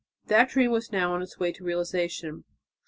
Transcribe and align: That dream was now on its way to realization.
That 0.25 0.49
dream 0.49 0.71
was 0.71 0.91
now 0.91 1.13
on 1.13 1.21
its 1.21 1.37
way 1.37 1.51
to 1.51 1.63
realization. 1.63 2.43